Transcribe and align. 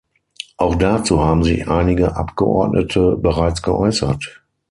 Auch 0.57 0.73
dazu 0.73 1.19
haben 1.23 1.43
sich 1.43 1.67
einige 1.67 2.15
Abgeordnete 2.15 3.17
bereits 3.17 3.61
geäußert. 3.61 4.41